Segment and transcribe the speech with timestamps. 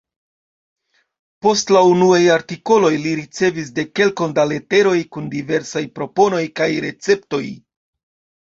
[1.45, 7.45] Post la unuaj artikoloj li ricevis dekkelkon da leteroj kun diversaj proponoj kaj receptoj.